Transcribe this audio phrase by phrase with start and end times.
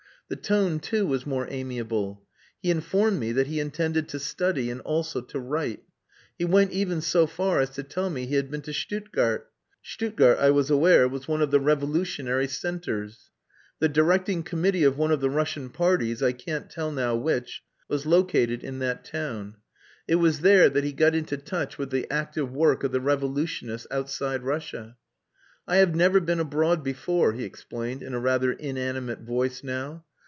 [0.29, 2.23] The tone, too, was more amiable.
[2.61, 5.83] He informed me that he intended to study and also to write.
[6.39, 9.51] He went even so far as to tell me he had been to Stuttgart.
[9.81, 13.29] Stuttgart, I was aware, was one of the revolutionary centres.
[13.79, 18.05] The directing committee of one of the Russian parties (I can't tell now which) was
[18.05, 19.57] located in that town.
[20.07, 23.85] It was there that he got into touch with the active work of the revolutionists
[23.91, 24.95] outside Russia.
[25.67, 30.05] "I have never been abroad before," he explained, in a rather inanimate voice now.